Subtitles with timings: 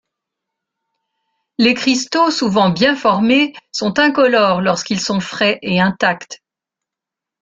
[1.59, 6.41] Les cristaux souvent bien formés sont incolores lorsqu'ils sont frais et intacts.